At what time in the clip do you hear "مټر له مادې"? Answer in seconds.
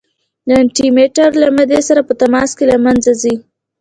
0.95-1.79